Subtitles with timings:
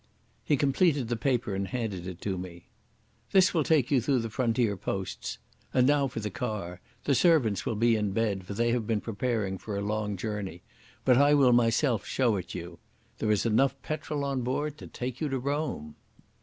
[0.43, 2.65] He completed the paper and handed it to me.
[3.33, 5.37] "This will take you through the frontier posts.
[5.75, 6.81] And now for the car.
[7.03, 10.63] The servants will be in bed, for they have been preparing for a long journey,
[11.05, 12.79] but I will myself show it you.
[13.19, 15.95] There is enough petrol on board to take you to Rome."